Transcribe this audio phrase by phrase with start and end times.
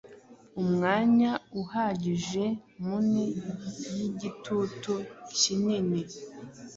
[0.61, 1.31] Umwanya
[1.61, 2.45] uhagije
[2.85, 3.25] muni
[3.95, 4.93] yigitutu
[5.37, 5.99] kinini